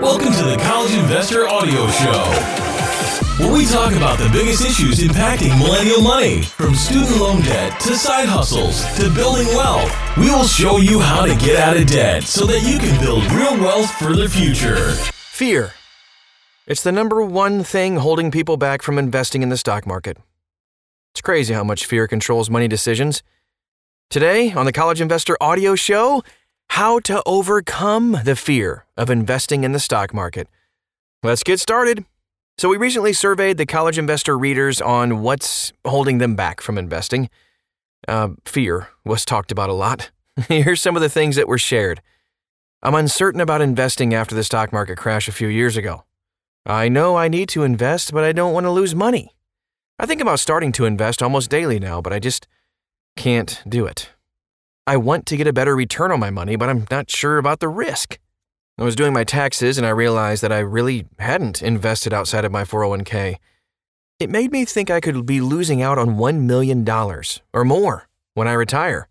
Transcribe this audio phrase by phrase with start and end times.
[0.00, 2.22] Welcome to the College Investor Audio Show,
[3.42, 7.96] where we talk about the biggest issues impacting millennial money, from student loan debt to
[7.96, 9.92] side hustles to building wealth.
[10.16, 13.24] We will show you how to get out of debt so that you can build
[13.32, 14.92] real wealth for the future.
[15.32, 15.72] Fear.
[16.68, 20.16] It's the number one thing holding people back from investing in the stock market.
[21.12, 23.24] It's crazy how much fear controls money decisions.
[24.10, 26.22] Today, on the College Investor Audio Show,
[26.78, 30.46] how to overcome the fear of investing in the stock market.
[31.24, 32.04] Let's get started.
[32.56, 37.30] So, we recently surveyed the college investor readers on what's holding them back from investing.
[38.06, 40.12] Uh, fear was talked about a lot.
[40.48, 42.00] Here's some of the things that were shared.
[42.80, 46.04] I'm uncertain about investing after the stock market crash a few years ago.
[46.64, 49.34] I know I need to invest, but I don't want to lose money.
[49.98, 52.46] I think about starting to invest almost daily now, but I just
[53.16, 54.10] can't do it.
[54.88, 57.60] I want to get a better return on my money, but I'm not sure about
[57.60, 58.18] the risk.
[58.78, 62.52] I was doing my taxes and I realized that I really hadn't invested outside of
[62.52, 63.36] my 401k.
[64.18, 68.48] It made me think I could be losing out on $1 million or more when
[68.48, 69.08] I retire.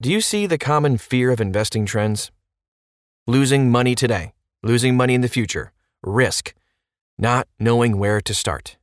[0.00, 2.30] Do you see the common fear of investing trends?
[3.26, 4.32] Losing money today,
[4.62, 5.72] losing money in the future,
[6.04, 6.54] risk,
[7.18, 8.76] not knowing where to start.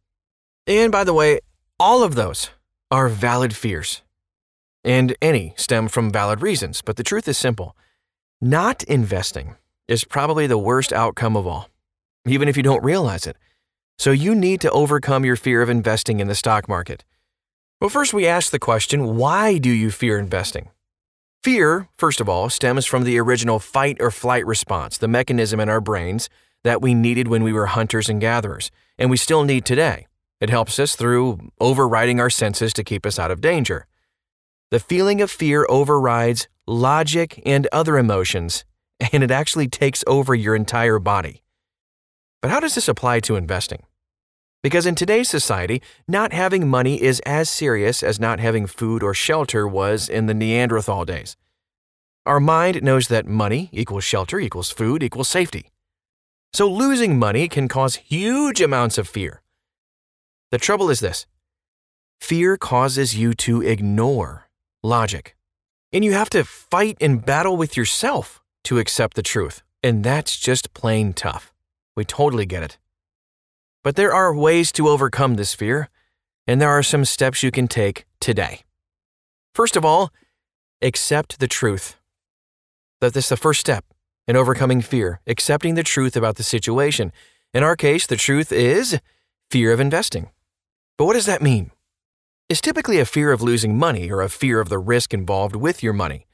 [0.68, 1.40] And by the way,
[1.80, 2.50] all of those
[2.92, 4.02] are valid fears
[4.84, 7.76] and any stem from valid reasons, but the truth is simple.
[8.42, 9.56] Not investing
[9.88, 11.70] is probably the worst outcome of all,
[12.28, 13.38] even if you don't realize it.
[13.98, 17.04] So you need to overcome your fear of investing in the stock market.
[17.82, 20.70] Well, first we ask the question why do you fear investing?
[21.44, 25.70] Fear, first of all, stems from the original fight or flight response, the mechanism in
[25.70, 26.30] our brains
[26.64, 30.08] that we needed when we were hunters and gatherers, and we still need today.
[30.42, 33.88] It helps us through overriding our senses to keep us out of danger.
[34.72, 38.66] The feeling of fear overrides logic and other emotions,
[39.12, 41.42] and it actually takes over your entire body.
[42.42, 43.84] But how does this apply to investing?
[44.62, 49.16] Because in today's society, not having money is as serious as not having food or
[49.16, 51.36] shelter was in the Neanderthal days.
[52.28, 55.72] Our mind knows that money equals shelter equals food equals safety.
[56.54, 59.42] So losing money can cause huge amounts of fear.
[60.52, 61.26] The trouble is this
[62.20, 64.49] fear causes you to ignore
[64.84, 65.36] logic.
[65.92, 69.64] And you have to fight and battle with yourself to accept the truth.
[69.82, 71.54] And that's just plain tough.
[71.96, 72.78] We totally get it.
[73.84, 75.90] But there are ways to overcome this fear,
[76.46, 78.62] and there are some steps you can take today.
[79.54, 80.12] First of all,
[80.82, 81.96] accept the truth.
[83.02, 83.86] That this is the first step
[84.28, 87.12] in overcoming fear, accepting the truth about the situation.
[87.54, 89.00] In our case, the truth is
[89.50, 90.30] fear of investing.
[90.98, 91.72] But what does that mean?
[92.50, 95.84] Is typically a fear of losing money or a fear of the risk involved with
[95.84, 96.26] your money.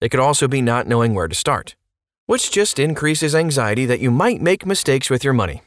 [0.00, 1.76] It could also be not knowing where to start,
[2.24, 5.60] which just increases anxiety that you might make mistakes with your money.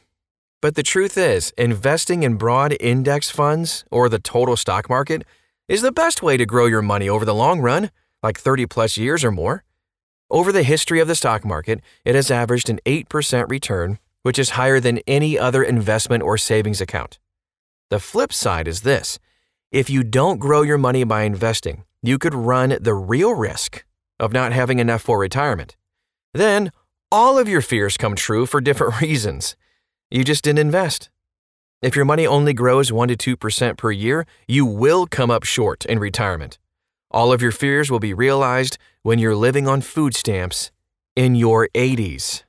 [0.60, 5.22] But the truth is, investing in broad index funds or the total stock market
[5.68, 8.96] is the best way to grow your money over the long run, like 30 plus
[8.96, 9.62] years or more.
[10.28, 14.50] Over the history of the stock market, it has averaged an 8% return, which is
[14.50, 17.20] higher than any other investment or savings account.
[17.90, 19.20] The flip side is this
[19.74, 23.84] if you don't grow your money by investing, you could run the real risk
[24.20, 25.76] of not having enough for retirement.
[26.32, 26.70] Then,
[27.10, 29.56] all of your fears come true for different reasons.
[30.12, 31.10] You just didn't invest.
[31.82, 35.84] If your money only grows 1 to 2% per year, you will come up short
[35.86, 36.60] in retirement.
[37.10, 40.70] All of your fears will be realized when you're living on food stamps
[41.16, 42.44] in your 80s.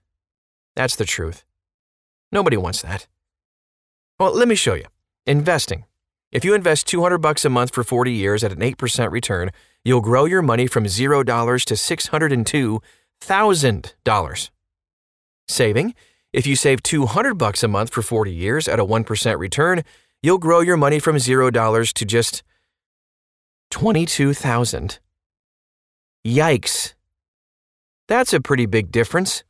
[0.75, 1.44] That's the truth.
[2.31, 3.07] Nobody wants that.
[4.19, 4.86] Well, let me show you.
[5.25, 5.86] Investing
[6.35, 9.51] if you invest 200 bucks a month for 40 years at an 8% return,
[9.85, 14.50] you'll grow your money from $0 to $602,000.
[15.47, 15.95] Saving,
[16.34, 19.85] if you save 200 bucks a month for 40 years at a 1% return,
[20.22, 22.44] you'll grow your money from $0 to just
[23.72, 25.00] 22,000.
[26.28, 26.95] Yikes.
[28.09, 29.45] That's a pretty big difference.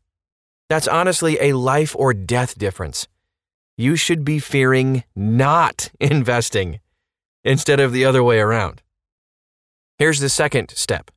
[0.69, 3.07] That's honestly a life or death difference
[3.77, 6.79] you should be fearing not investing
[7.45, 8.81] instead of the other way around.
[9.97, 11.11] Here's the second step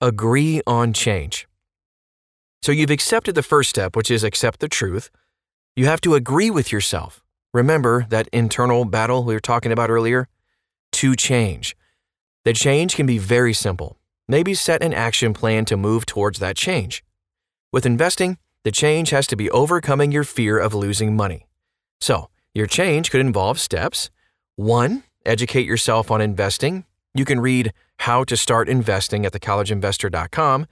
[0.00, 1.46] agree on change.
[2.60, 5.10] So you've accepted the first step, which is accept the truth.
[5.76, 7.22] You have to agree with yourself.
[7.54, 10.28] Remember that internal battle we were talking about earlier?
[10.92, 11.76] To change.
[12.44, 13.96] The change can be very simple.
[14.26, 17.04] Maybe set an action plan to move towards that change.
[17.72, 21.46] With investing, the change has to be overcoming your fear of losing money.
[22.00, 24.10] So, your change could involve steps.
[24.56, 26.84] One, educate yourself on investing.
[27.14, 30.66] You can read How to Start Investing at thecollegeinvestor.com.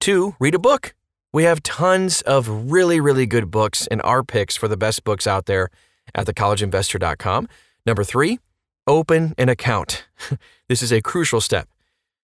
[0.00, 0.94] Two, read a book
[1.32, 5.26] We have tons of really, really good books and our picks for the best books
[5.26, 5.70] out there
[6.14, 7.48] at thecollegeinvestor.com.
[7.84, 8.38] Number three,
[8.86, 10.06] open an account.
[10.68, 11.68] this is a crucial step.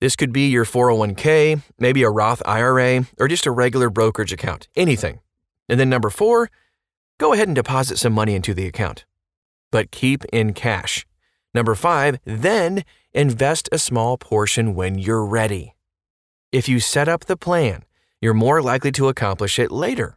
[0.00, 4.68] This could be your 401k, maybe a Roth IRA, or just a regular brokerage account,
[4.74, 5.20] anything.
[5.68, 6.50] And then number four,
[7.18, 9.04] go ahead and deposit some money into the account,
[9.70, 11.06] but keep in cash.
[11.54, 15.74] Number five, then invest a small portion when you're ready.
[16.52, 17.84] If you set up the plan,
[18.20, 20.16] you're more likely to accomplish it later.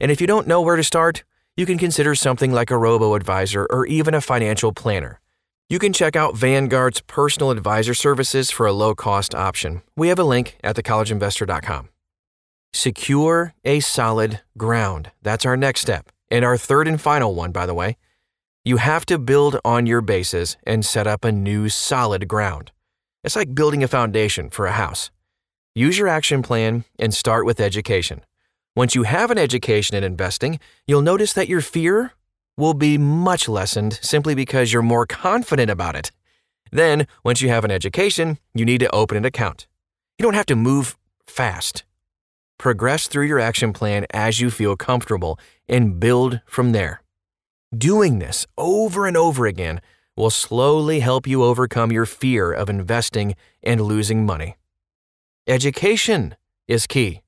[0.00, 1.24] And if you don't know where to start,
[1.56, 5.20] you can consider something like a robo advisor or even a financial planner.
[5.68, 9.82] You can check out Vanguard's personal advisor services for a low cost option.
[9.96, 11.88] We have a link at thecollegeinvestor.com.
[12.72, 15.10] Secure a solid ground.
[15.22, 16.10] That's our next step.
[16.30, 17.96] And our third and final one, by the way.
[18.66, 22.72] You have to build on your bases and set up a new solid ground.
[23.22, 25.12] It's like building a foundation for a house.
[25.76, 28.24] Use your action plan and start with education.
[28.74, 32.14] Once you have an education in investing, you'll notice that your fear
[32.56, 36.10] will be much lessened simply because you're more confident about it.
[36.72, 39.68] Then, once you have an education, you need to open an account.
[40.18, 41.84] You don't have to move fast.
[42.58, 47.00] Progress through your action plan as you feel comfortable and build from there.
[47.76, 49.80] Doing this over and over again
[50.16, 54.56] will slowly help you overcome your fear of investing and losing money.
[55.46, 56.36] Education
[56.68, 57.22] is key.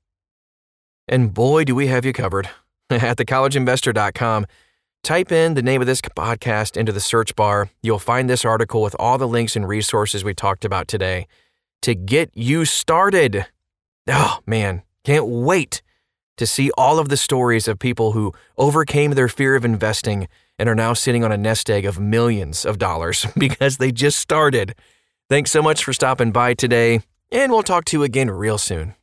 [1.07, 2.49] And boy, do we have you covered.
[2.89, 4.45] At thecollegeinvestor.com,
[5.03, 7.69] Type in the name of this podcast into the search bar.
[7.81, 11.25] You'll find this article with all the links and resources we talked about today
[11.83, 13.45] to get you started.
[14.07, 15.81] Oh, man, can't wait
[16.39, 20.69] to see all of the stories of people who overcame their fear of investing and
[20.69, 24.73] are now sitting on a nest egg of millions of dollars because they just started.
[25.29, 28.95] Thanks so much for stopping by today, and we'll talk to you again real soon.